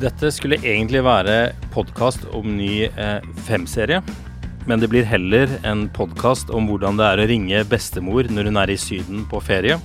[0.00, 4.02] Dette skulle egentlig være podkast om ny eh, femserie.
[4.66, 8.60] Men det blir heller en podkast om hvordan det er å ringe bestemor når hun
[8.60, 9.78] er i Syden på ferie.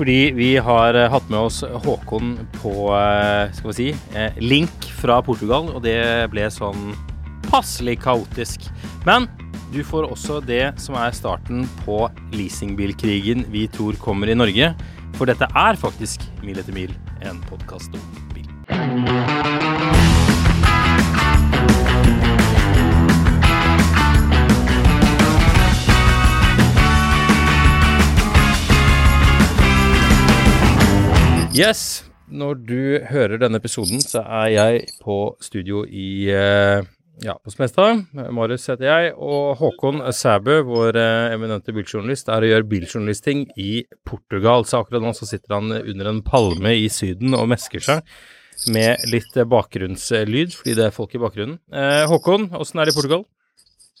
[0.00, 4.88] Fordi vi har eh, hatt med oss Håkon på eh, skal vi si, eh, link
[4.96, 6.00] fra Portugal, og det
[6.32, 6.94] ble sånn
[7.50, 8.70] passelig kaotisk.
[9.04, 9.28] Men
[9.74, 14.72] du får også det som er starten på leasingbilkrigen vi tror kommer i Norge.
[15.18, 18.29] For dette er faktisk Mil etter mil, en podkast om.
[31.60, 36.86] Yes, når du hører denne episoden, så er jeg på studio i eh,
[37.20, 38.06] ja, på Smestad.
[38.32, 43.82] Marius heter jeg, og Håkon Sæbø, vår eh, eminente biljournalist, er og gjør biljournalistting i
[44.08, 44.64] Portugal.
[44.64, 48.06] Så akkurat nå så sitter han under en palme i Syden og mesker seg
[48.68, 51.60] med litt bakgrunnslyd, fordi det er folk i bakgrunnen.
[51.72, 53.24] Eh, Håkon, åssen er det i Portugal?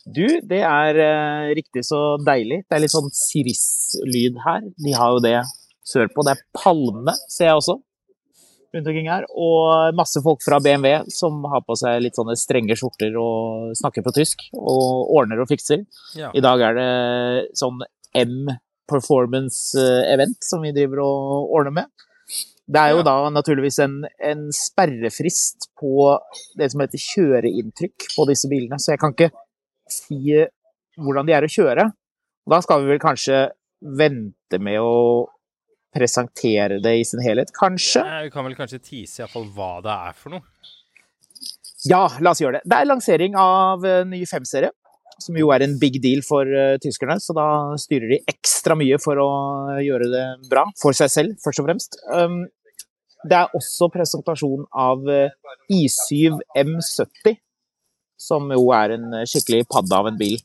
[0.06, 2.62] Du, det er eh, riktig så deilig.
[2.66, 4.64] Det er litt sånn siris-lyd her.
[4.80, 5.36] De har jo det
[5.86, 6.24] sørpå.
[6.26, 7.76] Det er palme, ser jeg også,
[8.74, 9.26] rundt omkring her.
[9.32, 14.06] Og masse folk fra BMW som har på seg litt sånne strenge skjorter og snakker
[14.06, 14.48] på tysk.
[14.56, 15.84] Og ordner og fikser.
[16.18, 16.32] Ja.
[16.34, 16.90] I dag er det
[17.60, 17.82] sånn
[18.18, 18.50] M
[18.90, 22.06] performance-event som vi driver og ordner med.
[22.70, 23.06] Det er jo Ja.
[23.08, 26.18] da naturligvis en, en sperrefrist på
[26.58, 29.30] det som heter kjøreinntrykk på disse bilene, så jeg kan ikke
[29.90, 30.20] si
[31.00, 31.88] hvordan de er å kjøre.
[32.46, 33.40] Og da skal vi vel kanskje
[33.82, 35.26] vente med å
[35.94, 38.04] presentere det i sin helhet, kanskje?
[38.06, 40.42] Ja, Vi kan vel kanskje tease iallfall hva det er for noe.
[41.88, 42.68] Ja, la oss gjøre det.
[42.68, 44.70] Det er lansering av ny 5-serie,
[45.20, 47.16] som jo er en big deal for eh, tyskerne.
[47.20, 47.46] Så da
[47.80, 49.28] styrer de ekstra mye for å
[49.82, 51.96] gjøre det bra for seg selv, først og fremst.
[52.12, 52.44] Um,
[53.28, 55.32] det er også presentasjon av eh,
[55.72, 57.36] I7 M70,
[58.20, 60.38] som jo er en eh, skikkelig padde av en bil.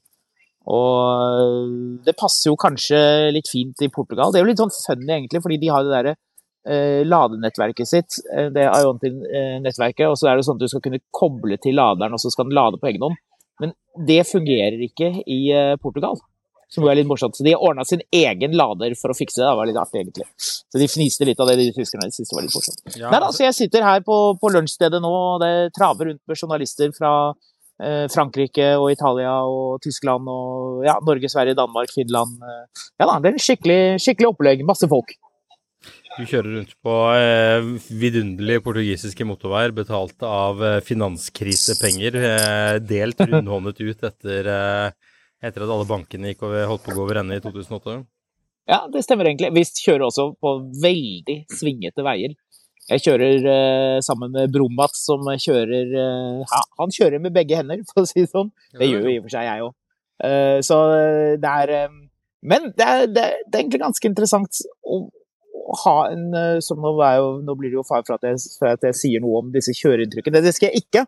[0.65, 1.73] Og eh,
[2.07, 2.99] det passer jo kanskje
[3.35, 4.33] litt fint i Portugal.
[4.33, 6.15] Det er jo litt sånn funny, egentlig, fordi de har det derre
[6.67, 8.19] eh, ladenettverket sitt,
[8.55, 12.23] det Iontil-nettverket, og så er det sånn at du skal kunne koble til laderen, og
[12.23, 13.21] så skal den lade på egen hånd.
[13.63, 13.71] Men
[14.07, 16.19] det fungerer ikke i eh, Portugal,
[16.71, 17.37] som er litt morsomt.
[17.37, 19.47] Så de har ordna sin egen lader for å fikse det.
[19.47, 20.27] Det var litt artig, egentlig.
[20.41, 22.07] Så de fniste litt av det, de tyskerne.
[22.09, 22.81] De syntes det var litt morsomt.
[22.99, 26.23] Ja, Nei da, så jeg sitter her på, på lunsjstedet nå, og det traver rundt
[26.27, 27.11] med journalister fra
[27.81, 32.41] eh, Frankrike og Italia og Tyskland og ja, Norge, Sverige, Danmark, Finland.
[32.41, 32.87] eh.
[32.99, 34.65] Ja da, det er en skikkelig, skikkelig opplegg.
[34.67, 35.15] Masse folk.
[36.15, 37.65] Du kjører rundt på eh,
[37.99, 45.71] vidunderlige portugisiske motorveier betalt av eh, finanskrisepenger, eh, delt rundhåndet ut etter, eh, etter at
[45.71, 47.99] alle bankene gikk over, holdt på å gå over ende i 2008.
[48.71, 49.51] Ja, det stemmer egentlig.
[49.53, 52.33] Vi kjører også på veldig svingete veier.
[52.85, 57.81] Jeg kjører eh, sammen med Bromat, som kjører eh, ja, Han kjører med begge hender,
[57.89, 58.51] for å si det sånn.
[58.77, 59.75] Det gjør jo i og for seg jeg òg.
[60.63, 60.77] så
[61.41, 61.95] det er eh,
[62.45, 64.99] Men det er, det, er, det er egentlig ganske interessant å,
[65.65, 68.41] å ha en eh, som nå, jo, nå blir det jo fare for at, jeg,
[68.59, 70.43] for at jeg sier noe om disse kjøreinnrykkene.
[70.45, 71.05] Det skal jeg ikke.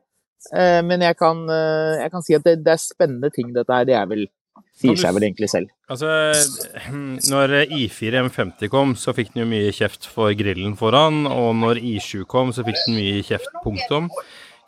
[0.54, 3.74] Eh, men jeg kan, eh, jeg kan si at det, det er spennende ting, dette
[3.74, 3.88] her.
[3.88, 4.28] Det er vel
[4.78, 5.72] Sier seg vel egentlig selv.
[5.90, 6.08] Altså,
[7.34, 11.80] når I4 M50 kom, så fikk den jo mye kjeft for grillen foran, og når
[11.82, 14.12] I7 kom, så fikk den mye kjeft, punktum.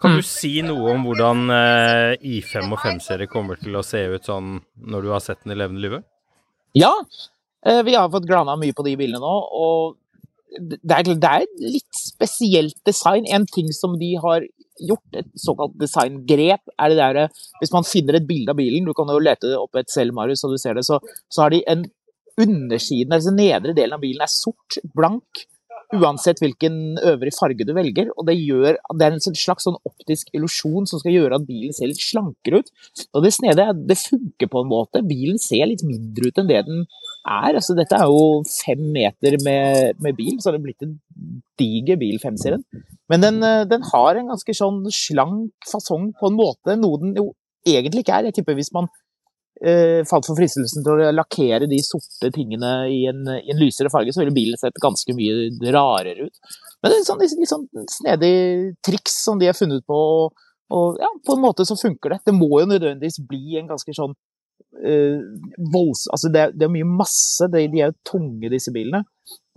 [0.01, 4.25] Kan du si noe om hvordan eh, I5 og 5-serie kommer til å se ut
[4.25, 4.55] sånn
[4.89, 6.01] når du har sett den i levende live?
[6.77, 6.93] Ja,
[7.85, 9.99] vi har fått glana mye på de bilene nå, og
[10.57, 13.27] det er, det er litt spesielt design.
[13.29, 14.45] En ting som de har
[14.87, 18.87] gjort, et såkalt designgrep, er det der eh, Hvis man finner et bilde av bilen,
[18.87, 21.53] du kan jo lete opp et selv, Marius, så du ser det, så, så har
[21.53, 21.85] de en
[22.39, 25.43] undersiden, altså nedre delen av bilen er sort, blank,
[25.95, 28.11] uansett hvilken øvrig farge du velger.
[28.17, 31.47] Og det gjør Det er en sånn slags sånn optisk illusjon som skal gjøre at
[31.47, 32.69] bilen ser litt slankere ut.
[33.13, 35.03] Og det snedige det funker på en måte.
[35.05, 36.85] Bilen ser litt mindre ut enn det den
[37.25, 37.55] er.
[37.55, 40.95] Altså, dette er jo fem meter med, med bil, så har er blitt en
[41.59, 42.63] diger bil, 5-serien.
[43.11, 47.15] Men den, eh, den har en ganske sånn slank fasong på en måte, noe den
[47.17, 47.31] jo
[47.67, 48.29] egentlig ikke er.
[48.29, 48.89] Jeg tipper hvis man
[49.63, 53.91] eh, falt for fristelsen til å lakkere de sorte tingene i en, i en lysere
[53.93, 56.53] farge, så ville bilen sett ganske mye rarere ut.
[56.79, 58.35] Men det er sånn, litt sånn snedig
[58.85, 59.99] triks som de har funnet på,
[60.69, 62.21] og ja, på en måte så funker det.
[62.29, 64.13] Det må jo nødvendigvis bli en ganske sånn
[64.85, 65.21] eh,
[65.73, 66.07] volds...
[66.13, 69.03] Altså det, det er mye masse, de, de er jo tunge disse bilene.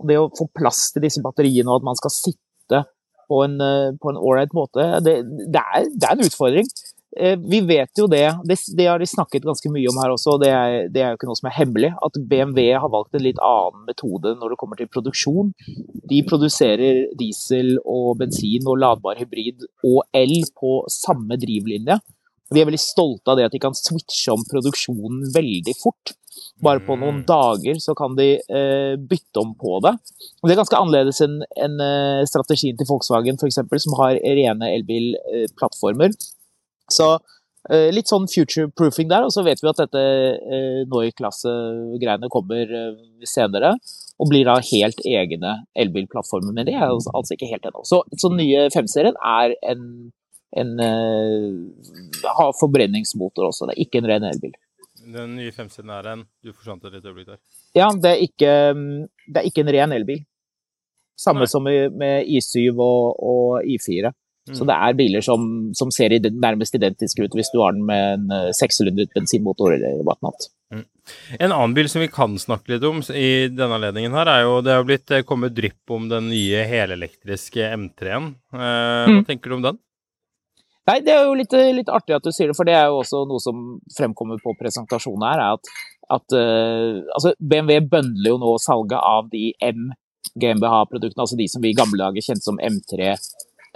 [0.01, 2.83] Og det å få plass til disse batteriene og at man skal sitte
[3.29, 5.21] på en, eh, på en ålreit måte, det,
[5.53, 6.67] det, er, det er en utfordring.
[7.13, 10.41] Eh, vi vet jo det, det, har de snakket ganske mye om her også, og
[10.41, 13.25] det er, det er jo ikke noe som er hemmelig, at BMW har valgt en
[13.25, 15.53] litt annen metode når det kommer til produksjon.
[16.09, 21.99] De produserer diesel og bensin og ladbar hybrid og el på samme drivlinje.
[22.53, 26.13] Vi er veldig stolte av det at de kan switche om produksjonen veldig fort.
[26.63, 27.25] Bare på noen mm.
[27.27, 29.93] dager så kan de eh, bytte om på det.
[30.41, 34.71] Og det er ganske annerledes enn en, uh, strategien til Volkswagen f.eks., som har rene
[34.77, 36.13] elbilplattformer.
[36.93, 39.27] Så uh, litt sånn future-proofing der.
[39.27, 40.05] Og så vet vi at dette
[40.39, 42.95] uh, Noi-klasse-greiene kommer uh,
[43.27, 43.75] senere.
[44.21, 46.53] Og blir da helt egne elbilplattformer.
[46.53, 47.83] Men det er altså, altså ikke helt ennå.
[47.89, 49.87] Så, så nye 5-serien er en,
[50.59, 53.69] en har forbrenningsmotor også.
[53.69, 54.53] Det er ikke en ren elbil.
[55.03, 57.39] Den nye 5-serien er en Du forsvant et øyeblikk der.
[57.75, 58.51] Ja, det er ikke,
[59.27, 60.21] det er ikke en ren elbil.
[61.19, 61.51] Samme Nei.
[61.51, 64.13] som med I7 og, og I4.
[64.49, 64.55] Mm.
[64.57, 65.43] Så det er biler som,
[65.77, 70.01] som ser nærmest identiske ut hvis du har den med en 600 eh, bensinmotor eller
[70.03, 70.49] whatnot.
[70.73, 70.83] Mm.
[71.37, 74.57] En annen bil som vi kan snakke litt om i denne anledningen her, er jo
[74.65, 78.33] det har blitt eh, kommet drypp om den nye helelektriske M3-en.
[78.51, 79.23] Eh, hva mm.
[79.29, 79.79] tenker du om den?
[80.89, 82.99] Nei, Det er jo litt, litt, artig at du sier det, for det er jo
[82.99, 83.63] også noe som
[83.95, 85.39] fremkommer på presentasjonen her.
[85.39, 85.71] er at,
[86.17, 89.93] at uh, altså BMW bøndler jo nå salget av de M
[90.39, 93.15] GmbH-produktene, altså de som vi i gamle dager kjente som M3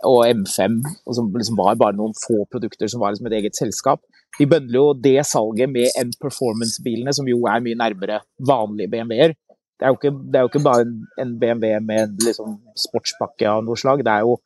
[0.07, 3.57] og M5, og som liksom var bare noen få produkter som var liksom et eget
[3.57, 4.03] selskap.
[4.37, 9.33] De bøndler jo det salget med M-performance-bilene, som jo er mye nærmere vanlige BMW-er.
[9.77, 10.85] Det det er, jo ikke, bare
[11.21, 14.01] en BMW med liksom sportspakke av noe slag.
[14.05, 14.37] Det er jo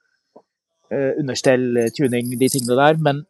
[0.91, 2.99] understell, tuning, de tingene der.
[2.99, 3.23] Men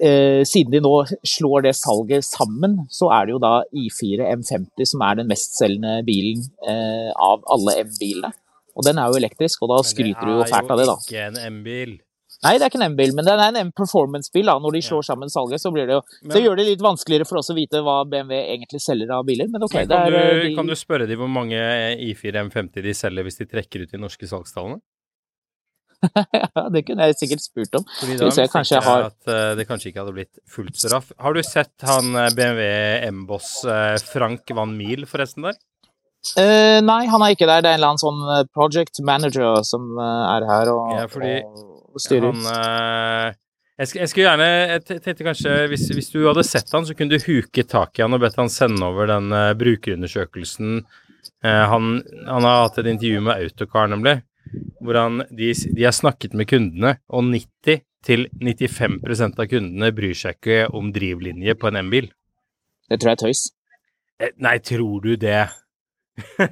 [0.00, 0.94] eh, siden de nå
[1.26, 6.00] slår det salget sammen, så er det jo da I4 M50 som er den mestselgende
[6.06, 8.32] bilen eh, av alle M-bilene.
[8.76, 10.96] Og den er jo elektrisk, og da skryter du jo fælt av det, da.
[11.00, 11.94] Det er jo ikke en M-bil.
[12.44, 14.44] Nei, det er ikke en M-bil, men det er en M-performance-bil.
[14.50, 17.24] da, Når de slår sammen salget, så, blir det jo, så gjør det litt vanskeligere
[17.28, 19.48] for oss å vite hva BMW egentlig selger av biler.
[19.48, 20.52] Men ok, men kan, er, du, de...
[20.58, 21.56] kan du spørre dem hvor mange
[22.10, 24.82] I4 M50 de selger hvis de trekker ut de norske salgstallene?
[26.40, 27.86] ja, det kunne jeg sikkert spurt om.
[28.00, 29.06] Fordi da jeg kanskje har...
[29.12, 31.14] at uh, det kanskje ikke hadde blitt fullt så raff.
[31.22, 32.68] Har du sett han eh, BMW
[33.12, 35.58] M-boss uh, Frank Van Mil forresten der?
[36.34, 37.62] Uh, nei, han er ikke der.
[37.62, 41.04] Det er en eller annen sånn eh, project manager som uh, er her og, ja,
[41.06, 42.32] og styrer.
[42.32, 43.36] Han, uh,
[43.76, 47.14] jeg, jeg, skulle gjerne Jeg tenkte kanskje hvis, hvis, du hadde sett han, så kunne
[47.14, 49.28] du huke tak i han og bedt han sende over den
[49.60, 50.80] brukerundersøkelsen.
[51.44, 51.90] Han,
[52.26, 54.16] han, har hatt et intervju med Autocar, nemlig,
[54.80, 60.58] hvor han, de, de har snakket med kundene, og 90-95% av kundene bryr seg ikke
[60.76, 62.06] om drivlinje på en M-bil.
[62.86, 63.42] Det tror jeg er tøys.
[64.40, 65.44] Nei, tror du det?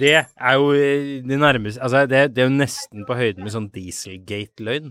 [0.00, 3.52] det er jo eh, det nærmeste Altså, det, det, er jo nesten på høyden med
[3.54, 4.90] sånn Dieselgate-løgn.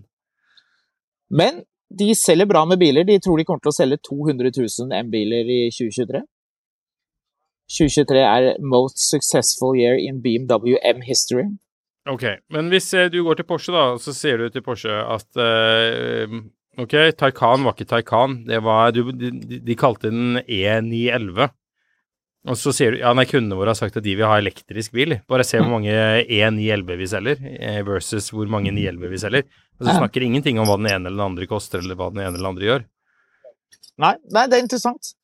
[1.36, 1.54] Men
[1.90, 3.04] de selger bra med biler.
[3.08, 6.24] De tror de kommer til å selge 200 000 M-biler i 2023.
[7.66, 11.48] 2023 er most successful year in BMW M history.
[12.10, 12.24] Ok,
[12.54, 16.36] men hvis eh, du går til Porsche, da, så sier du til Porsche at uh,
[16.78, 18.42] Ok, Taycan var ikke Taycan.
[18.46, 19.32] Det var, du, de,
[19.64, 21.48] de kalte den E911.
[22.46, 24.94] Og så sier du ja, nei, kundene våre har sagt at de vil ha elektrisk
[24.94, 25.16] bil.
[25.32, 29.48] Bare se hvor mange E911 vi selger, eh, versus hvor mange 911 vi selger.
[29.80, 32.22] Og så snakker ingenting om hva den ene eller den andre koster, eller hva den
[32.22, 32.86] ene eller den andre gjør.
[34.04, 35.16] Nei, nei det er interessant.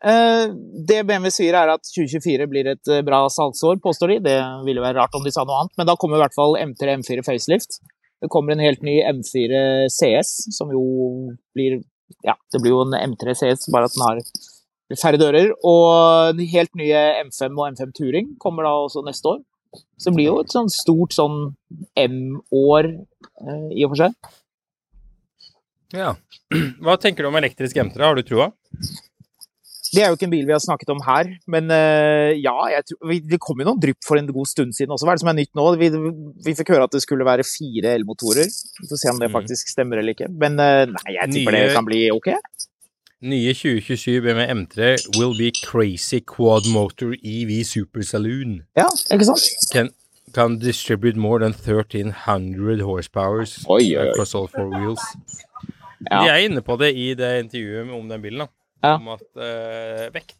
[0.00, 0.52] Uh,
[0.88, 4.18] det BMW sier, er at 2024 blir et uh, bra salgsår, påstår de.
[4.30, 4.36] Det
[4.66, 6.96] ville være rart om de sa noe annet, men da kommer i hvert fall M3
[7.02, 7.80] M4 facelift.
[8.20, 10.84] Det kommer en helt ny M4 CS, som jo
[11.56, 11.80] blir
[12.26, 14.24] Ja, det blir jo en M3 CS, bare at den har
[14.98, 15.52] færre dører.
[15.66, 19.40] Og de helt nye M5 og M5 Touring kommer da også neste år.
[20.00, 21.52] Så det blir jo et sånn stort sånn
[22.00, 24.16] M-år eh, i og for seg.
[25.94, 26.14] Ja.
[26.82, 28.02] Hva tenker du om elektrisk M3?
[28.02, 28.50] Har du trua?
[29.90, 32.54] Det er jo ikke en bil vi har snakket om her, men uh, ja,
[32.86, 35.06] tror, det kom jo noen drypp for en god stund siden også.
[35.06, 35.66] Hva er det som er nytt nå?
[35.80, 35.90] Vi,
[36.46, 38.46] vi fikk høre at det skulle være fire elmotorer.
[38.46, 39.36] Vi får se om det mm.
[39.38, 40.30] faktisk stemmer eller ikke.
[40.30, 41.62] Men uh, nei, jeg tipper Nye...
[41.66, 42.30] det kan bli ok.
[43.20, 48.62] Nye 2027 BMW M3 will be crazy quad motor EV super saloon.
[48.78, 49.44] Ja, ikke sant?
[49.74, 49.90] Can,
[50.32, 54.06] can distribute more than 1300 horsepowers oi, oi.
[54.08, 55.02] across all four wheels.
[56.06, 56.22] Ja.
[56.22, 58.48] De er inne på det i det intervjuet om den bilen, da.
[58.80, 58.96] Ja.
[58.96, 60.38] Om at uh, vekt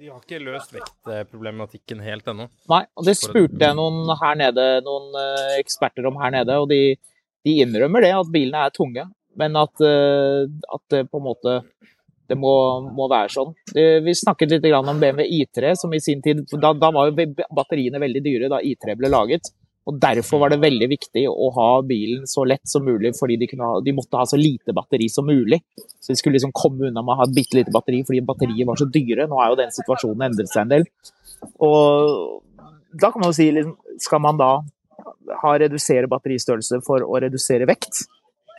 [0.00, 2.46] De har ikke løst vektproblematikken helt ennå.
[2.72, 6.70] Nei, og det spurte jeg noen her nede, noen uh, eksperter om her nede, og
[6.72, 6.96] de,
[7.44, 9.04] de innrømmer det, at bilene er tunge.
[9.38, 11.52] Men at, eh, at det på en måte
[12.30, 12.50] det må,
[12.94, 13.52] må være sånn.
[13.74, 17.98] Vi snakket litt om BMW I3, som i sin tid Da, da var jo batteriene
[18.02, 19.50] veldig dyre da I3 ble laget.
[19.88, 23.48] Og Derfor var det veldig viktig å ha bilen så lett som mulig, fordi de,
[23.60, 25.62] ha, de måtte ha så lite batteri som mulig.
[25.98, 28.68] Så de skulle liksom komme unna med å ha et bitte lite batteri, fordi batteriet
[28.68, 29.26] var så dyre.
[29.30, 30.86] Nå er jo den situasjonen endret seg en del.
[31.64, 32.44] Og
[33.00, 34.50] da kan man jo si liksom, Skal man da
[35.40, 38.04] ha redusere batteristørrelse for å redusere vekt?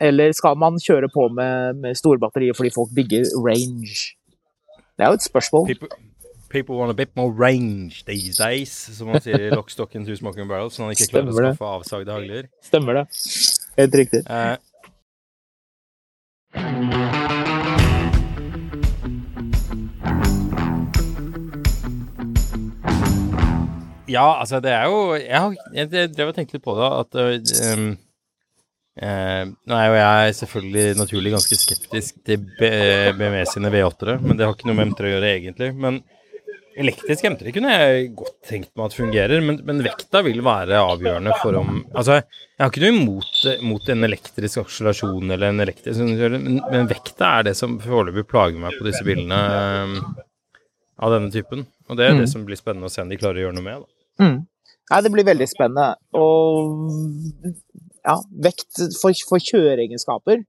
[0.02, 4.16] Eller skal man kjøre på med, med store batterier fordi folk bygger range?
[4.98, 5.68] Det er jo et spørsmål.
[6.52, 10.16] People, want a bit more range these days, som man sier i Lockstock and Two
[10.18, 11.52] Smoking Barrels, når man ikke klarer å Stemmer det.
[11.56, 12.50] skaffe avsagde hagler.
[12.68, 13.04] Stemmer det.
[13.80, 14.20] Helt riktig.
[14.28, 14.56] Eh,
[24.12, 26.88] ja, altså det er jo Jeg, har, jeg, jeg drev og tenkte litt på det,
[27.00, 27.20] at
[27.72, 27.84] um,
[29.00, 32.72] eh, Nå er jo jeg selvfølgelig naturlig ganske skeptisk til B-
[33.18, 35.70] BMW sine V8-ere, men det har ikke noe med M3 å gjøre egentlig.
[35.80, 36.02] Men
[36.78, 41.34] elektrisk M3 kunne jeg godt tenkt meg at fungerer, men, men vekta vil være avgjørende
[41.42, 46.04] for om Altså, jeg har ikke noe imot, mot en elektrisk akselerasjon eller en elektrisk
[46.04, 49.40] men, men vekta er det som foreløpig plager meg på disse bilene
[49.84, 49.98] um,
[51.02, 51.66] av denne typen.
[51.90, 52.32] Og det er det Mm.
[52.32, 53.82] som blir spennende å se om de klarer å gjøre noe med.
[53.82, 54.24] Da.
[54.24, 54.38] Mm.
[54.92, 55.88] Nei, det blir veldig spennende.
[56.14, 57.52] Og
[58.02, 60.42] ja, vekt for, for kjøreegenskaper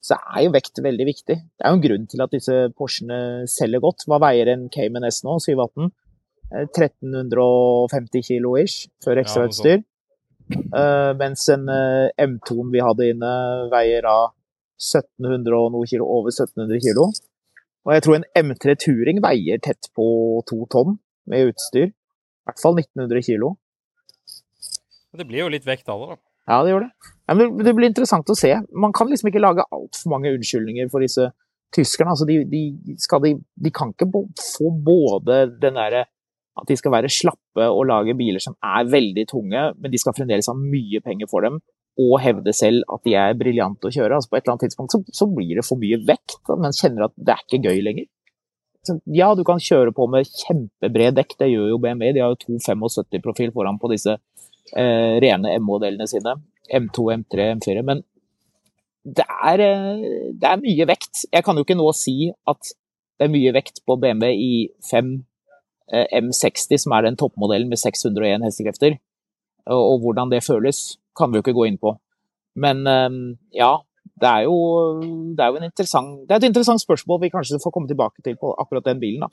[0.00, 1.36] så er jo vekt veldig viktig.
[1.36, 4.06] Det er jo en grunn til at disse Porschene selger godt.
[4.08, 5.36] Hva veier en Cayman S nå?
[5.44, 5.90] 718?
[6.50, 9.82] Eh, 1350 kilo ish, før Ja, uh.
[10.50, 13.34] Eh, mens en uh, M2-en vi hadde inne,
[13.70, 14.32] veier av
[14.80, 17.10] 1700 og noe kilo, over 1700 kilo.
[17.86, 20.06] Og jeg tror en M3 Turing veier tett på
[20.48, 20.96] to tonn
[21.30, 21.92] med utstyr.
[21.92, 23.54] I hvert fall 1900 kilo.
[25.14, 26.29] Det blir jo litt vekt av det, da.
[26.50, 26.92] Ja, det gjør det.
[27.30, 28.50] Ja, det- blir interessant å se.
[28.74, 31.30] Man kan liksom ikke lage altfor mange unnskyldninger for disse
[31.72, 32.10] tyskerne.
[32.10, 36.06] Altså, de, de, skal de, de kan ikke få både den derre
[36.58, 40.16] at de skal være slappe og lage biler som er veldig tunge, men de skal
[40.16, 41.60] fremdeles ha mye penger for dem,
[42.00, 44.18] og hevde selv at de er briljante å kjøre.
[44.18, 47.06] Altså, på et eller annet tidspunkt så, så blir det for mye vekt, men kjenner
[47.06, 48.08] at det er ikke gøy lenger.
[49.12, 52.14] Ja, du kan kjøre på med kjempebred dekk, det gjør jo BMW.
[52.16, 54.16] De har jo 275-profil foran på disse
[54.76, 56.36] eh, rene M-modellene sine.
[56.70, 57.82] M2, M3, M4.
[57.86, 58.04] Men
[59.04, 61.24] det er, eh, det er mye vekt.
[61.32, 62.72] Jeg kan jo ikke nå si at
[63.18, 65.12] det er mye vekt på BMW i5
[65.92, 68.98] eh, M60, som er den toppmodellen med 601 hestekrefter.
[69.66, 71.96] Og, og hvordan det føles, kan vi jo ikke gå inn på.
[72.60, 73.10] Men eh,
[73.56, 73.74] ja,
[74.20, 74.56] det er jo,
[75.36, 78.24] det er jo en interessant, det er et interessant spørsmål vi kanskje får komme tilbake
[78.24, 79.24] til på akkurat den bilen.
[79.24, 79.30] da.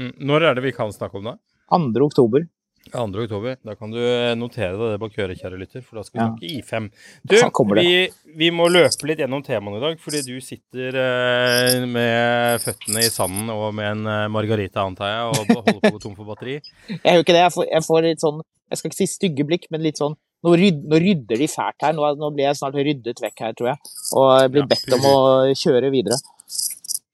[0.00, 0.14] Mm.
[0.28, 1.38] Når er det vi kan snakke om det?
[1.70, 2.04] 2.
[2.04, 2.44] oktober.
[2.90, 3.04] 2.
[3.26, 3.56] oktober.
[3.62, 6.48] Da kan du eh, notere deg det bak øret, kjære lytter, for da skal vi
[6.48, 6.60] Ja.
[6.62, 6.88] I5.
[7.22, 7.84] Du, Da kommer det.
[7.86, 13.04] vi, vi må løpe litt gjennom temaene i dag, fordi du sitter eh, med føttene
[13.04, 16.16] i sanden og med en eh, margarita, antar jeg, og holder på å gå tom
[16.18, 16.56] for batteri.
[17.04, 17.44] Jeg gjør ikke det.
[17.44, 20.16] Jeg får, jeg får litt sånn Jeg skal ikke si stygge blikk, men litt sånn
[20.40, 21.92] Nå, ryd, nå rydder de fælt her.
[21.92, 23.90] Nå, nå blir jeg snart ryddet vekk her, tror jeg.
[24.16, 25.16] Og jeg blir bedt om å
[25.52, 26.16] kjøre videre.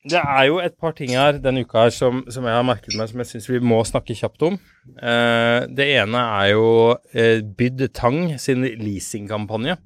[0.06, 2.94] Det er jo et par ting her denne uka her som, som jeg har merket
[2.94, 4.58] meg, som jeg syns vi må snakke kjapt om.
[4.96, 6.68] Eh, det ene er jo
[7.10, 9.78] eh, Bydd Tang sin leasingkampanje.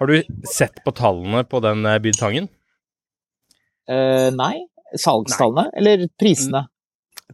[0.00, 2.48] Har du sett på tallene på den eh, Bydd Tangen?
[3.90, 4.54] Eh, nei?
[4.96, 5.68] Salgstallene?
[5.76, 6.64] Eller prisene?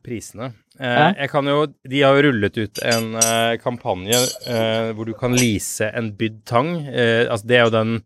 [0.07, 0.53] prisene.
[0.79, 4.19] Eh, jeg kan jo, de har jo rullet ut en eh, kampanje
[4.51, 6.75] eh, hvor du kan lease en bydd tang.
[6.87, 7.97] Altså det er jo den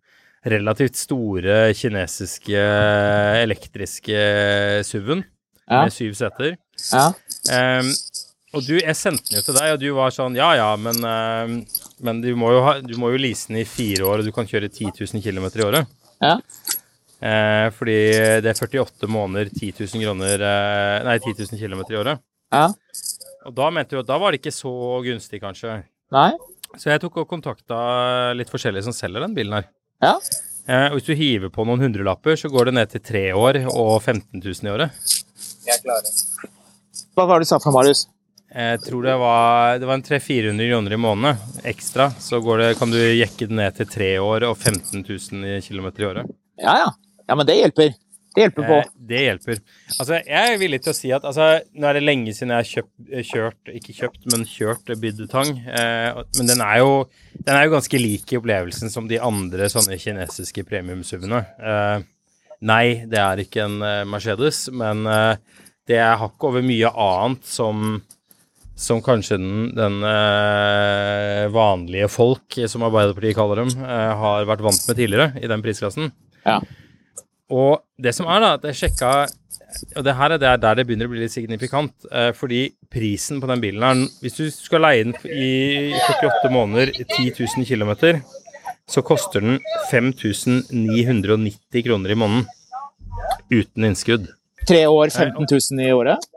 [0.47, 2.61] relativt store kinesiske
[3.43, 4.23] elektriske
[4.87, 5.25] SUV-en
[5.71, 5.85] Ja.
[5.85, 6.57] med syv seter.
[6.93, 7.11] Ja.
[7.81, 7.91] Um,
[8.57, 10.97] og du, jeg sendte den jo til deg, og du var sånn Ja ja, men,
[11.05, 11.53] uh,
[12.03, 14.33] men du, må jo ha, du må jo lease den i fire år, og du
[14.35, 15.93] kan kjøre 10 000 km i året.
[16.25, 16.35] Ja.
[17.21, 17.99] Uh, fordi
[18.43, 22.25] det er 48 måneder, 10 000 kroner uh, Nei, 10 000 km i året.
[22.55, 22.71] ja.
[23.49, 24.71] Og da mente du at da var det ikke så
[25.01, 25.79] gunstig, kanskje.
[26.13, 26.31] Nei?
[26.77, 27.79] Så jeg tok og kontakta
[28.37, 29.65] litt forskjellige som selger den bilen her.
[30.01, 30.15] Ja.
[30.71, 33.97] Eh, hvis du hiver på noen hundrelapper, så går det ned til tre år og
[34.03, 35.13] 15 000 i året.
[35.67, 36.17] Jeg klarer.
[37.17, 38.07] Hva var det du sa for noe, Marius?
[38.51, 42.09] Jeg tror det var, det var en 300-400 kroner i måneden ekstra.
[42.19, 45.91] Så går det, kan du jekke den ned til tre år og 15 000 km
[45.91, 46.33] i året.
[46.59, 46.89] Ja, ja.
[47.29, 47.93] Ja, men det hjelper.
[48.35, 48.77] Det hjelper på.
[48.79, 49.61] Eh, det hjelper.
[49.97, 52.61] Altså, jeg er villig til å si at altså, nå er det lenge siden jeg
[52.61, 55.51] har kjøpt, kjørt, ikke kjøpt, men kjørt Bydetang.
[55.67, 56.93] Eh, men den er, jo,
[57.35, 61.43] den er jo ganske lik i opplevelsen som de andre sånne kinesiske premiumsuvene.
[61.59, 62.07] Eh,
[62.71, 65.35] nei, det er ikke en eh, Mercedes, men eh,
[65.91, 68.01] det er hakk over mye annet som
[68.81, 74.87] som kanskje den, den eh, vanlige folk, som Arbeiderpartiet kaller dem, eh, har vært vant
[74.89, 76.09] med tidligere i den prisklassen.
[76.47, 76.63] Ja.
[77.51, 79.13] Og det som er, da, at jeg sjekka
[79.97, 81.95] og det her er der, det begynner å bli litt signifikant.
[82.11, 86.93] Eh, fordi prisen på den bilen her Hvis du skal leie den i 48 måneder,
[87.05, 87.93] 10 000 km,
[88.91, 92.47] så koster den 5990 kroner i måneden.
[93.51, 94.29] Uten innskudd.
[94.67, 96.31] Tre år, 15 000 i året?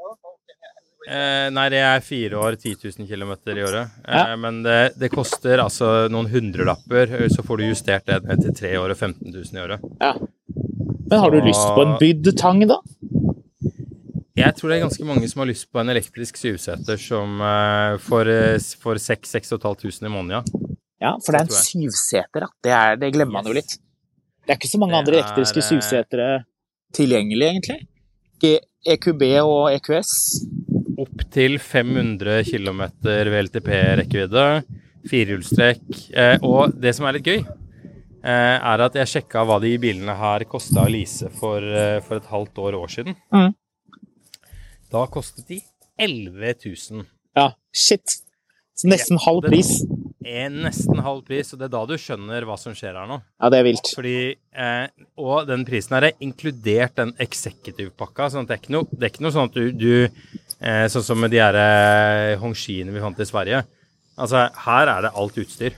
[1.04, 3.98] Eh, nei, det er fire år, 10 000 km i året.
[4.08, 4.38] Eh, ja.
[4.40, 8.78] Men det, det, koster altså noen hundrelapper, så får du justert det ned til tre
[8.80, 9.84] år og 15 000 i året.
[10.00, 10.14] Ja.
[11.14, 12.80] Men har du lyst på en bydd tang, da?
[14.34, 18.00] Jeg tror det er ganske mange som har lyst på en elektrisk syvseter som uh,
[18.02, 18.26] for,
[18.82, 20.72] for 6500 i måneden, ja.
[21.04, 22.50] Ja, for det er en syvseter, da.
[22.66, 23.78] Det, er, det glemmer man jo litt.
[24.42, 26.30] Det er ikke så mange andre elektriske er, syvsetere
[26.98, 28.58] tilgjengelig, egentlig.
[28.90, 30.16] EQB og EQS
[31.04, 34.48] Opptil 500 km VLTP-rekkevidde,
[35.10, 35.86] firehjulstrekk.
[36.10, 37.63] Eh, og det som er litt gøy, eh,
[38.32, 42.30] er at jeg sjekka hva de bilene her kosta å lease for, eh, for, et
[42.32, 43.18] halvt år, år siden.
[43.34, 43.52] Mm.
[44.94, 45.60] Da kostet de
[46.00, 47.04] 11 000.
[47.38, 48.22] Ja, shit.
[48.74, 49.76] Så nesten halv pris.
[50.24, 53.20] Er nesten halv pris, og det er da du skjønner hva som skjer her nå.
[53.42, 53.92] Ja, det er vilt.
[53.98, 54.86] Fordi, eh,
[55.20, 58.30] og den prisen her er inkludert den executive-pakka.
[58.32, 61.20] sånn det er, noe, det er ikke noe, sånn at du, du Eh, sånn som
[61.20, 63.64] med de her eh, Hongshiene vi fant i Sverige.
[64.14, 65.76] Altså, her er det alt utstyr.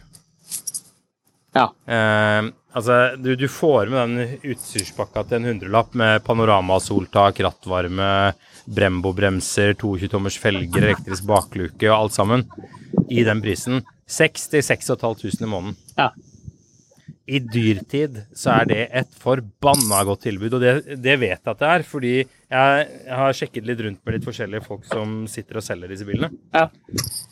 [1.56, 1.70] Ja.
[1.88, 8.12] Eh, altså, du, du, får med den utstyrspakka til en hundrelapp med panoramasoltak, rattvarme,
[8.66, 12.48] Brembo-bremser, 22-tommers felger, elektrisk bakluke og alt sammen
[13.10, 13.84] i den prisen.
[14.12, 15.78] 60 6500 i måneden.
[15.98, 16.12] Ja
[17.26, 20.58] i dyrtid så er det et forbanna godt tilbud.
[20.58, 24.18] Og det, det, vet jeg at det er, fordi jeg, har sjekket litt rundt med
[24.18, 26.30] litt forskjellige folk som sitter og selger disse bilene.
[26.54, 26.68] Ja.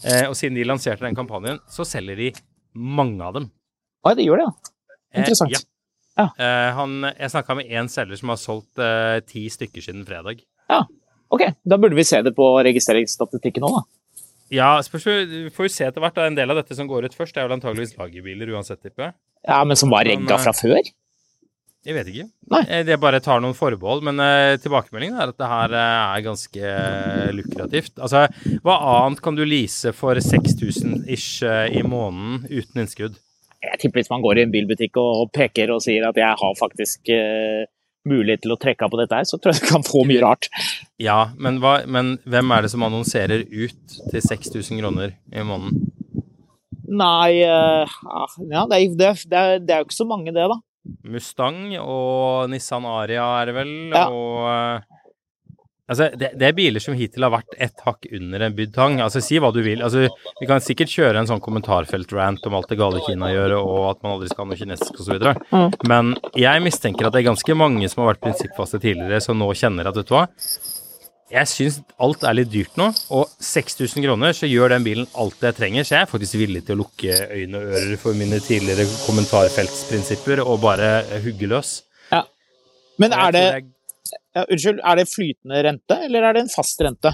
[0.03, 2.31] Eh, og siden de lanserte den kampanjen, så selger de
[2.73, 3.51] mange av dem.
[4.03, 4.73] Oi, det gjør det, ja.
[5.21, 5.53] Interessant.
[5.53, 5.69] Eh, ja.
[6.13, 6.27] Ja.
[6.37, 10.43] Eh, han, jeg snakka med én selger som har solgt eh, ti stykker siden fredag.
[10.69, 10.83] Ja,
[11.33, 11.47] ok.
[11.65, 13.83] Da burde vi se det på registreringsstatistikken òg, da.
[14.53, 16.19] Ja, spørs, vi får jo se etter hvert.
[16.21, 19.15] En del av dette som går ut først, det er vel antageligvis lagerbiler uansett, jeg.
[19.47, 20.83] Ja, men som var regga fra før?
[21.83, 22.27] Jeg vet ikke.
[22.53, 22.61] Nei.
[22.69, 24.05] Jeg det bare tar noen forbehold.
[24.07, 27.97] Men uh, tilbakemeldingen er at det her uh, er ganske uh, lukrativt.
[27.97, 28.27] Altså,
[28.63, 33.17] hva annet kan du lease for 6000 ish i måneden uten innskudd?
[33.63, 36.59] Jeg tipper hvis man går i en bilbutikk og peker og sier at jeg har
[36.59, 37.13] faktisk
[38.09, 40.23] mulighet til å trekke av på dette her, så tror jeg du kan få mye
[40.23, 40.49] rart.
[41.01, 45.89] Ja, men, hva, men hvem er det som annonserer ut til 6000 kroner i måneden?
[46.93, 47.89] Nei uh,
[48.51, 50.59] ja, det, er, det, er, det er jo ikke så mange, det, da.
[51.07, 54.03] Mustang og Nissan Aria er det vel, ja.
[54.11, 54.92] og uh,
[55.91, 59.01] Altså, det, det, er biler som hittil har vært ett hakk under en bydd tang.
[59.03, 59.81] Altså, si hva du vil.
[59.83, 60.05] Altså,
[60.39, 63.99] vi kan sikkert kjøre en sånn kommentarfelt-rant om alt det gale Kina gjør, og at
[64.05, 65.27] man aldri skal ha noe kinesisk osv.
[65.51, 65.75] Mm.
[65.91, 69.49] Men jeg mistenker at det er ganske mange som har vært prinsippfaste tidligere, som nå
[69.59, 70.29] kjenner at vet du hva,
[71.33, 75.41] jeg syns alt er litt dyrt nå, og 6000 kroner så gjør den bilen alt
[75.41, 78.37] jeg trenger, så jeg er faktisk villig til å lukke øyne og ører for mine
[78.43, 80.91] tidligere kommentarfeltsprinsipper og bare
[81.25, 81.79] hugge løs.
[82.11, 82.21] Ja.
[83.01, 83.45] Men er det,
[84.35, 87.13] ja, Unnskyld, er det flytende rente, eller er det en fast rente?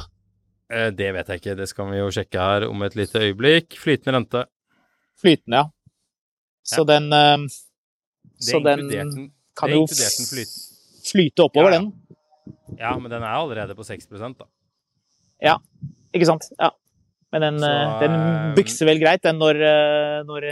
[0.74, 3.78] Eh, det vet jeg ikke, det skal vi jo sjekke her om et lite øyeblikk.
[3.82, 4.46] Flytende rente.
[5.20, 5.68] Flytende, ja.
[6.70, 7.00] Så ja.
[7.00, 7.50] den
[8.40, 11.92] Så den kan jo flyte oppover, ja, den.
[12.78, 14.48] Ja, men den er allerede på 6 da.
[15.42, 15.58] Ja,
[16.14, 16.46] ikke sant.
[16.60, 16.72] Ja.
[17.32, 20.48] Men den, Så, eh, den eh, bykser vel greit, den, når, eh, når,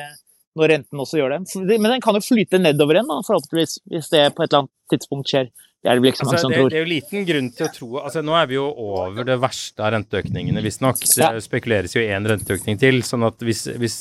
[0.57, 1.39] når, renten også gjør det.
[1.65, 4.93] Men den kan jo flyte nedover igjen, da, forhåpentligvis, hvis det på et eller annet
[4.93, 5.49] tidspunkt skjer.
[5.77, 6.71] Det er det vel ikke så mange altså, som det, tror.
[6.71, 9.35] Det er jo liten grunn til å tro altså Nå er vi jo over det
[9.39, 10.97] verste av renteøkningene, visstnok.
[11.03, 11.29] Det ja.
[11.43, 13.03] spekuleres jo én renteøkning til.
[13.05, 13.97] sånn at hvis, hvis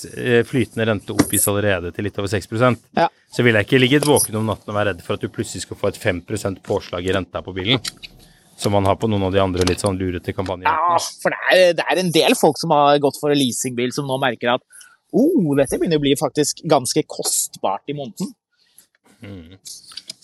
[0.49, 2.49] flytende rente oppgis allerede til litt over 6
[2.97, 3.07] ja.
[3.07, 5.67] så vil jeg ikke ligge våken om natten og være redd for at du plutselig
[5.67, 7.83] skal få et 5% påslag i renta på bilen.
[8.57, 10.73] Som man har på noen av de andre litt sånn lurete kampanjene.
[10.73, 13.93] Ja, for det er, det er, en del folk som har gått for en leasingbil,
[13.93, 14.65] som nå merker at
[15.12, 18.33] oh, dette begynner å bli faktisk ganske kostbart i måneden.
[19.21, 19.61] Mm.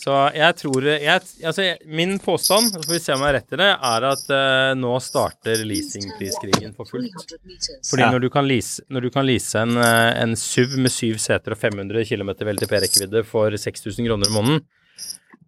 [0.03, 3.55] Så jeg tror jeg, altså, Min påstand, så får vi se om jeg har rett
[3.55, 7.35] i det, er at uh, nå starter leasingpriskrigen for fullt.
[7.87, 8.09] Fordi ja.
[8.11, 11.55] når, du kan lease, når du kan lease en, eh, en SUV med syv seter
[11.55, 14.65] og 500 km VLTP-rekkevidde for 6000 kroner i måneden,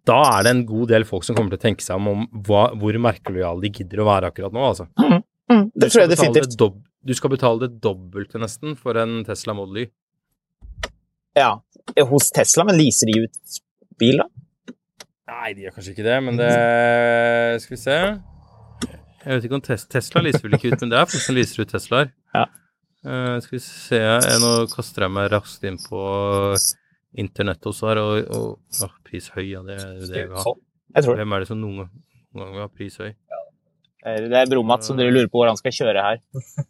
[0.07, 2.23] da er det en god del folk som kommer til å tenke seg om, om
[2.47, 4.87] hva, hvor merkelojale de gidder å være akkurat nå, altså.
[5.01, 5.17] Mm,
[5.51, 6.79] mm, det tror jeg definitivt.
[7.03, 9.85] du skal betale det dobbelte nesten for en Tesla Model Y.
[11.35, 11.51] Ja,
[12.07, 13.59] hos Tesla, men leaser de ut
[13.99, 14.29] bil, da?
[15.25, 16.51] Nei, de gjør kanskje ikke det, men det
[17.63, 17.97] Skal vi se.
[19.25, 21.63] Jeg vet ikke om Tesla lyser vel ikke ut, men det er folk som lyser
[21.65, 22.11] ut Teslaer.
[22.35, 22.45] Ja.
[23.05, 24.01] Uh, skal vi se,
[24.41, 26.01] nå kaster jeg meg raskt inn på
[27.21, 30.61] internett også her, og, og oh, pris høy, ja, det er jo det vi har.
[31.09, 31.89] Hvem er det som noen,
[32.35, 33.13] Noen ganger har pris høy.
[33.31, 33.41] Ja.
[34.05, 36.19] Det er Bromat som dere lurer på hvor han skal kjøre her.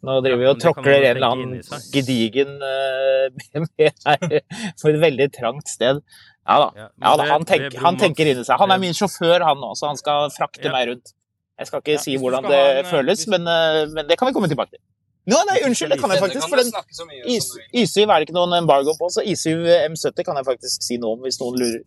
[0.06, 4.38] Nå driver vi og tråkler en eller annen gedigen uh, BMW her
[4.80, 6.00] på et veldig trangt sted.
[6.46, 6.66] Ja da.
[6.78, 8.58] Ja, Ja, da han, tenk, han tenker inni seg.
[8.60, 10.72] Han er min sjåfør, han òg, så han skal frakte Ja.
[10.72, 11.12] meg rundt.
[11.58, 14.18] Jeg skal ikke Ja, si hvordan det en, eh, føles, hvis- men, eh, men det
[14.18, 14.78] kan vi komme tilbake til.
[15.26, 16.48] Nå, nei, unnskyld, det kan jeg faktisk.
[16.48, 17.86] For den snakke så mye om Is, som du vil.
[17.86, 21.12] Y7 er det ikke noen embargo på, så Y7 M70 kan jeg faktisk si noe
[21.16, 21.82] om hvis noen lurer.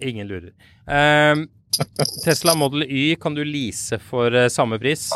[0.00, 0.52] Ingen lurer.
[0.86, 1.48] Um,
[2.22, 5.10] Tesla Model Y kan du lease for eh, samme pris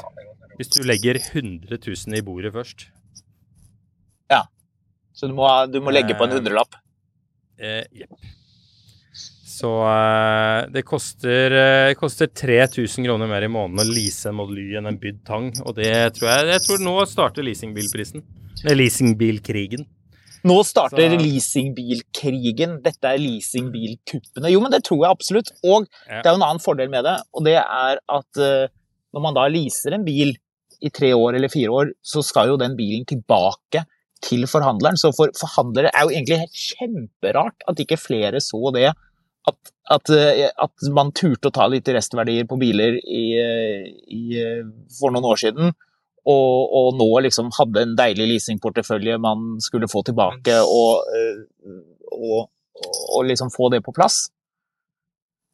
[0.59, 2.87] hvis du legger 100 000 i bordet først.
[4.31, 4.43] Ja.
[5.15, 6.75] Så du må, du må legge på en Eh, hundrelapp.
[7.59, 8.11] Eh, Jepp.
[9.55, 14.63] Så eh, det koster, eh, koster 3000 kroner mer i måneden å lease en Model
[14.65, 15.51] Y enn en bydd Tang.
[15.63, 18.25] Og det tror jeg Jeg tror nå starter leasingbilprisen.
[18.65, 19.87] Leasingbilkrigen.
[20.45, 22.81] Nå starter leasingbilkrigen.
[22.85, 24.51] Dette er leasingbilkuppene.
[24.53, 25.53] Jo, men det tror jeg absolutt.
[25.63, 26.21] Og Ja.
[26.21, 28.67] det er jo en annen fordel med det, og det er at uh,
[29.15, 30.35] når man da leaser en bil
[30.83, 33.87] i tre år eller fire år, så skal jo den bilen tilbake
[34.25, 34.99] til forhandleren.
[35.01, 38.91] Så for forhandlere er jo egentlig kjemperart at ikke flere så det.
[39.45, 44.23] At, at, eh, at man turte å ta litt restverdier på biler i, i,
[44.97, 45.75] for noen år siden.
[46.25, 51.75] Og, og nå liksom hadde en deilig leasingportefølje man skulle få tilbake, og, eh,
[52.17, 52.47] og,
[52.89, 54.23] og liksom få det på plass.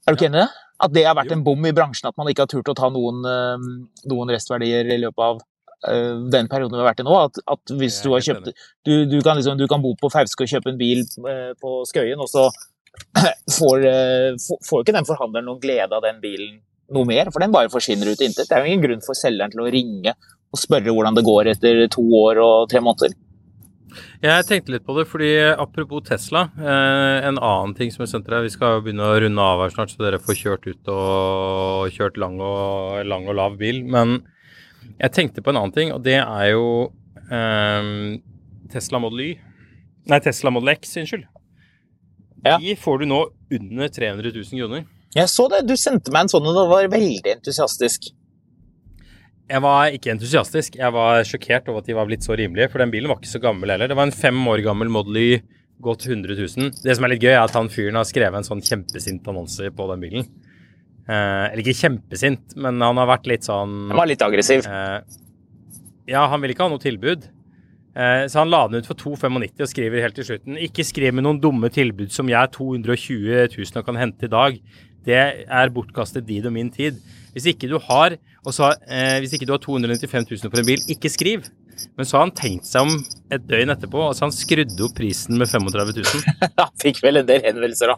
[0.07, 0.67] Er du ikke enig i det?
[0.81, 2.89] At det har vært en bom i bransjen, at man ikke har turt å ta
[2.95, 3.67] noen, eh,
[4.15, 5.47] noen restverdier i løpet av
[5.81, 7.15] den perioden vi har vært i nå.
[7.25, 10.45] At, at hvis du har kjøpt du, du, kan liksom, du kan bo på Fauske
[10.45, 11.07] og kjøpe en bil
[11.57, 12.43] på Skøyen, og så
[13.21, 13.87] eh, får,
[14.69, 16.59] får ikke den forhandleren noen glede av den bilen
[16.91, 18.49] noe mer, for den bare forsvinner ut i intet.
[18.49, 20.15] Det er jo ingen grunn for selgeren til å ringe
[20.51, 23.15] og spørre hvordan det går etter to år og tre måneder.
[24.23, 28.43] Jeg tenkte litt på det, fordi apropos Tesla, eh, en annen ting som jeg sendte
[28.45, 31.91] Vi skal jo begynne å runde av her snart, så dere får kjørt ut og
[31.95, 33.83] kjørt lang og, lang og lav bil.
[33.85, 34.21] Men
[35.01, 36.93] jeg tenkte på en annen ting, og det er jo
[37.31, 38.21] um,
[38.71, 39.31] Tesla Model Y.
[40.11, 41.27] Nei, Tesla Model X, unnskyld.
[42.47, 42.57] Ja.
[42.63, 43.21] De får du nå
[43.53, 44.85] under 300 000 kroner.
[45.15, 48.11] Jeg så det, du sendte meg en sånn, og det var veldig entusiastisk.
[49.51, 52.79] Jeg var ikke entusiastisk, jeg var sjokkert over at de var blitt så rimelige, for
[52.79, 53.91] den bilen var ikke så gammel heller.
[53.91, 55.41] Det var en fem år gammel Model Y,
[55.83, 56.71] gått 100 000.
[56.85, 59.73] Det som er litt gøy, er at han fyren har skrevet en sånn kjempesint annonse
[59.75, 60.29] på den bilen.
[61.11, 64.63] Eh, eller ikke kjempesint, men han har vært litt sånn Han var litt aggressiv.
[64.71, 65.01] eh,
[66.15, 67.27] Ja, han ville ikke ha noe tilbud.
[68.01, 71.13] Eh, så han la den ut for 2,95 og skriver helt til slutten Ikke skriv
[71.13, 74.61] med noen dumme tilbud som jeg er 220 000 og kan hente i dag.
[75.05, 77.01] Det er bortkastet din og min tid.
[77.35, 78.17] Hvis ikke du har,
[78.49, 81.51] så, eh, hvis ikke du har 295 000 på en bil, ikke skriv.
[81.97, 82.97] Men så har han tenkt seg om
[83.33, 86.35] et døgn etterpå, og så har han skrudde opp prisen med 35 000.
[86.61, 87.97] Han fikk vel en del henvendelser, da.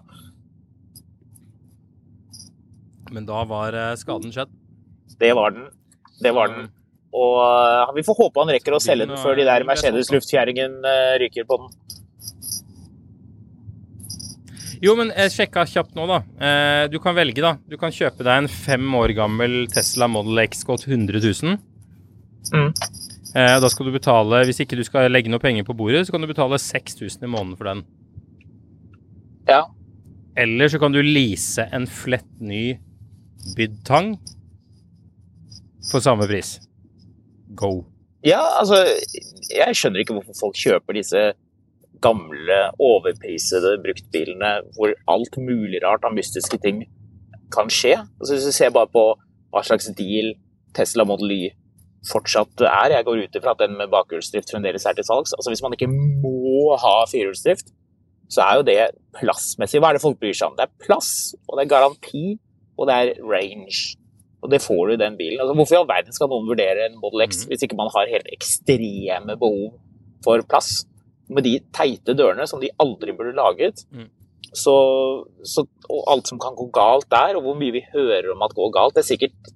[3.12, 4.52] Men da var eh, skaden skjedd.
[5.18, 5.66] Det var den.
[6.22, 6.70] Det var den.
[7.12, 11.16] Og uh, vi får håpe han rekker å selge den før de der Mercedes-luftfjæringen uh,
[11.20, 11.74] ryker på den.
[14.82, 16.16] Jo, men jeg sjekka kjapt nå, da.
[16.42, 17.52] Eh, du kan velge, da.
[17.70, 21.54] Du kan kjøpe deg en fem år gammel Tesla Model X gått 100 000.
[22.50, 22.72] Mm.
[23.38, 26.16] Eh, da skal du betale, hvis ikke du skal legge noe penger på bordet, så
[26.16, 27.84] kan du betale 6000 i måneden for den.
[29.46, 29.60] Ja.
[30.34, 32.64] Eller så kan du lease en flett ny
[33.54, 34.16] bydd tang
[35.92, 36.56] for samme pris.
[37.56, 37.84] Go.
[38.24, 38.82] ja, altså
[39.52, 41.24] Jeg skjønner ikke hvorfor folk kjøper disse
[42.02, 46.82] gamle, overprisede bruktbilene hvor alt mulig rart av mystiske ting
[47.54, 47.98] kan skje.
[48.18, 49.04] Altså, hvis du ser bare på
[49.52, 50.32] hva slags deal
[50.74, 51.42] Tesla Model Y
[52.08, 52.96] fortsatt er.
[52.96, 55.34] Jeg går ut ifra at den med bakhjulsdrift fremdeles er til salgs.
[55.36, 57.70] Altså, hvis man ikke må ha firehjulsdrift,
[58.32, 58.78] så er jo det
[59.18, 59.80] plassmessig.
[59.82, 60.56] Hva er det folk bryr seg om?
[60.58, 61.12] Det er plass,
[61.46, 62.24] og det er garanti,
[62.78, 63.98] og det er range.
[64.42, 65.40] Og det får du i den bilen.
[65.40, 67.48] Altså, hvorfor i all verden skal noen vurdere en Model X Mhm.
[67.52, 69.78] hvis ikke man har helt ekstreme behov
[70.24, 70.84] for plass?
[71.30, 73.84] Med de teite dørene som de aldri burde laget.
[73.92, 74.08] Mhm.
[74.52, 74.74] Så,
[75.48, 78.52] så, og alt som kan gå galt der, og hvor mye vi hører om at
[78.54, 78.94] går galt.
[78.94, 79.52] Det er sikkert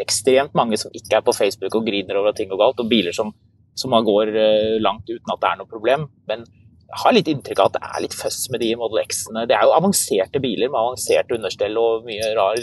[0.00, 2.88] ekstremt mange som ikke er på Facebook og griner over at ting går galt, og
[2.88, 3.34] biler som,
[3.76, 6.06] som går eh, langt uten at det er noe problem.
[6.30, 6.46] Men
[6.88, 9.44] jeg har litt inntrykk av at det er litt føss med de Model X-ene.
[9.50, 12.56] Det er jo avanserte biler med avanserte understell og mye rar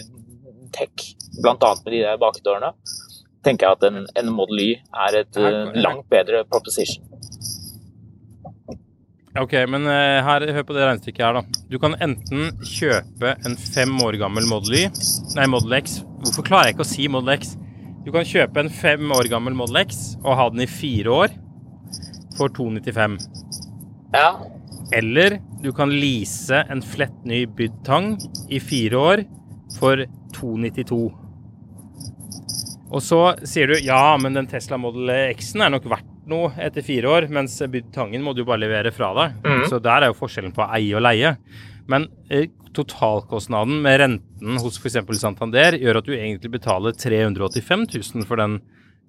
[0.76, 1.10] tech,
[1.42, 1.56] bl.a.
[1.56, 2.74] med de der bakdørene.
[3.46, 4.72] tenker jeg at en, en Model Y
[5.06, 7.04] er et uh, langt bedre proposition.
[9.36, 11.62] Ok, men eh, her, hør på det regnestykket her, da.
[11.68, 14.84] Du kan enten kjøpe en fem år gammel Model Y
[15.36, 15.98] Nei, Model X.
[16.24, 17.52] Hvorfor klarer jeg ikke å si Model X?
[18.06, 21.36] Du kan kjøpe en fem år gammel Model X og ha den i fire år
[22.38, 23.18] for 295.
[24.16, 24.30] Ja,
[24.96, 28.14] Eller du kan lease en flett ny bydd tang
[28.48, 29.26] i fire år
[29.76, 31.00] for 292.
[32.96, 36.86] Og så sier du ja, men den Tesla Model X-en er nok verdt noe etter
[36.86, 37.58] fire år, mens
[37.94, 39.40] Tangen må du bare levere fra deg.
[39.46, 39.66] Mm.
[39.70, 41.36] Så der er jo forskjellen på å eie og leie.
[41.92, 44.98] Men eh, totalkostnaden med renten hos f.eks.
[45.22, 48.60] Santander gjør at du egentlig betaler 385 000 for den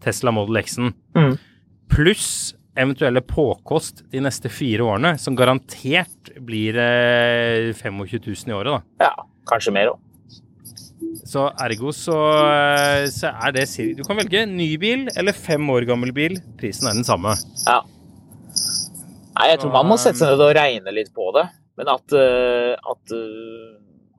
[0.04, 0.92] Tesla Model X-en.
[1.16, 1.36] Mm.
[1.92, 2.28] Pluss
[2.76, 9.06] eventuelle påkost de neste fire årene, som garantert blir eh, 25 000 i året, da.
[9.08, 10.02] Ja, kanskje mer òg.
[11.26, 13.66] Så ergo så, eh, så er det
[13.98, 16.38] Du kan velge ny bil eller fem år gammel bil.
[16.59, 17.35] Prisen er den samme.
[17.66, 17.82] Ja.
[19.37, 21.48] Nei, jeg tror man må sette seg ned og regne litt på det.
[21.76, 23.74] Men at, eh, at, eh,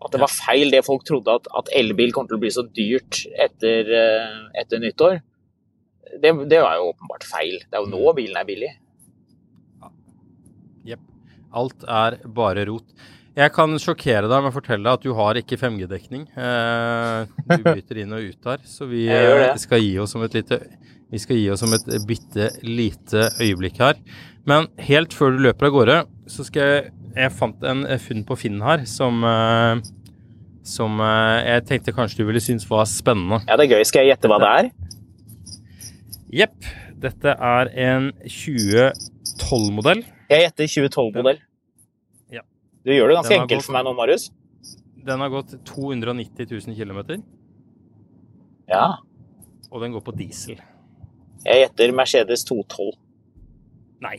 [0.06, 2.68] at det var feil det folk trodde, at, at elbil kommer til å bli så
[2.70, 3.90] dyrt etter,
[4.62, 5.18] etter nyttår,
[6.22, 7.58] det, det var jo åpenbart feil.
[7.66, 8.70] Det er jo nå bilen er billig.
[10.88, 11.04] Jepp.
[11.58, 12.86] Alt er bare rot.
[13.38, 16.24] Jeg kan sjokkere deg med å fortelle deg at du har ikke 5G-dekning.
[16.34, 20.40] Eh, du bryter inn og ut her, så vi eh, skal gi oss om et
[20.40, 20.58] lite
[21.08, 24.00] vi skal gi oss om et bitte lite øyeblikk her.
[24.50, 28.36] Men helt før du løper av gårde, så skal jeg Jeg fant en funn på
[28.38, 29.86] Finn her som eh,
[30.68, 33.40] som jeg tenkte kanskje du ville synes var spennende.
[33.48, 33.86] Ja, det er gøy.
[33.88, 34.70] Skal jeg gjette hva det er?
[36.42, 36.58] Jepp.
[37.00, 40.04] Dette er en 2012-modell.
[40.28, 41.40] Jeg gjetter 2012-modell.
[42.88, 44.30] Du gjør det ganske enkelt gått- for meg nå, Marius.
[45.08, 47.22] Den har gått 290 000 km,
[48.68, 48.98] Ja.
[49.72, 50.58] og den går på diesel.
[51.46, 52.94] Jeg gjetter Mercedes 212.
[54.02, 54.18] Nei.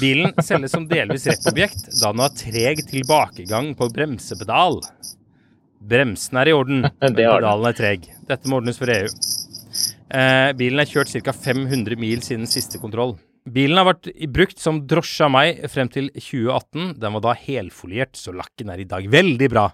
[0.00, 4.80] Bilen selges som delvis rettobjekt, da den har treg tilbakegang på bremsepedal.
[5.82, 8.06] Bremsen er i orden, men pedalen er treg.
[8.28, 9.08] Dette må ordnes for EU.
[10.12, 11.32] Eh, bilen er kjørt ca.
[11.32, 13.16] 500 mil siden siste kontroll.
[13.42, 16.92] Bilen har vært brukt som drosje av meg frem til 2018.
[17.02, 19.66] Den var da helfoliert, så lakken er i dag veldig bra.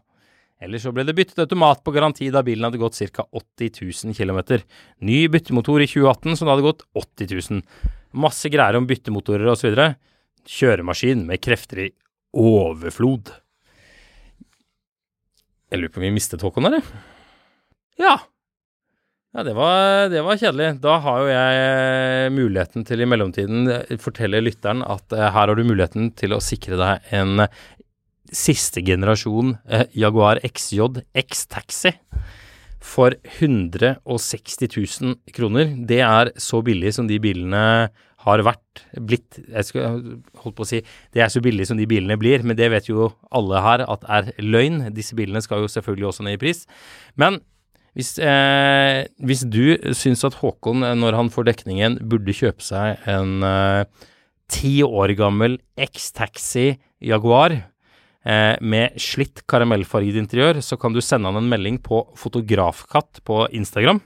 [0.58, 3.26] Ellers så ble det byttet automat på garanti da bilen hadde gått ca.
[3.30, 4.62] 80 000 km.
[5.06, 7.92] Ny byttemotor i 2018, så da hadde gått 80 000.
[8.18, 9.76] Masse greier om byttemotorer osv.
[10.48, 11.90] Kjøremaskin med krefter i
[12.32, 13.30] overflod.
[15.68, 16.82] Jeg lurer på om vi mistet Håkon, eller?
[18.00, 18.16] Ja.
[19.36, 20.68] Ja, det var, det var kjedelig.
[20.80, 25.50] Da har jo jeg eh, muligheten til i mellomtiden eh, fortelle lytteren at eh, her
[25.50, 27.44] har du muligheten til å sikre deg en
[28.32, 29.54] siste generasjon
[29.96, 31.92] Jaguar XJ X-Taxi
[32.80, 35.76] for 160 000 kroner.
[35.76, 37.62] Det er så billig som de bilene
[38.24, 40.00] har vært blitt Jeg skal
[40.42, 40.80] holdt på å si
[41.14, 44.08] det er så billig som de bilene blir, men det vet jo alle her at
[44.08, 44.86] er løgn.
[44.96, 46.64] Disse bilene skal jo selvfølgelig også ned i pris.
[47.20, 47.42] Men
[47.98, 53.02] hvis, eh, hvis du syns at Håkon, eh, når han får dekningen, burde kjøpe seg
[53.10, 53.42] en
[54.48, 61.42] ti år gammel X-Taxi Jaguar eh, med slitt karamellfarget interiør, så kan du sende han
[61.42, 64.00] en melding på Fotografkatt på Instagram.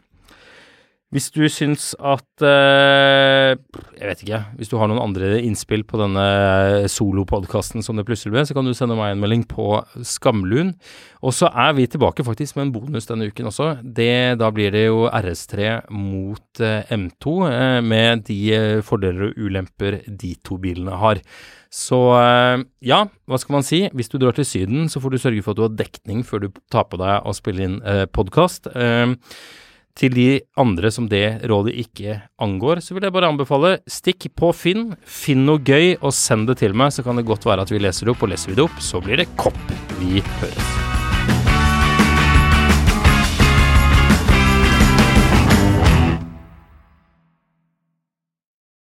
[1.12, 3.53] Hvis du syns at eh,
[3.98, 4.38] Jeg vet ikke.
[4.57, 8.64] Hvis du har noen andre innspill på denne solopodkasten som det plutselig ble, så kan
[8.64, 9.66] du sende meg en melding på
[10.09, 10.72] Skamlun.
[11.20, 13.68] Og så er vi tilbake faktisk med en bonus denne uken også.
[13.85, 19.42] Det, da blir det jo RS3 mot eh, M2 eh, med de eh, fordeler og
[19.44, 21.20] ulemper de to bilene har.
[21.72, 23.85] Så eh, ja, hva skal man si?
[23.92, 26.46] Hvis du drar til Syden, så får du sørge for at du har dekning før
[26.46, 28.72] du tar på deg å spille inn eh, podkast.
[28.72, 29.12] Eh,
[29.98, 30.28] til de
[30.61, 35.44] andre som det rådet ikke angår, så vil jeg bare anbefale stikk på Finn, finn
[35.48, 38.09] noe gøy og send det til meg, så kan det godt være at vi leser
[38.09, 39.61] det opp, og leser vi det opp, så blir det kopp.
[40.00, 40.91] Vi høres.